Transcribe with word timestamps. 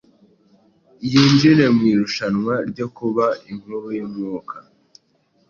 yinjire 1.11 1.63
mu 1.75 1.83
irushanwa 1.93 2.53
ryo 2.69 2.87
kuba 2.97 3.25
inkuru 3.51 3.77
y’umwaka. 3.97 4.55